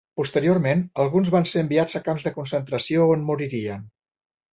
[0.19, 3.85] Posteriorment alguns van ser enviats a camps de concentració on moririen.